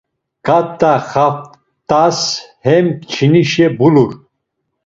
Ǩat̆a 0.45 0.93
xaftas 1.09 2.19
hem 2.65 2.85
kçinişe 3.07 3.67
bulur. 3.77 4.11